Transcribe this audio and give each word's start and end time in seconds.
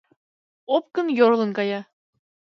Опкын 0.75 1.07
йӧрлын 1.17 1.51
кая. 1.57 1.81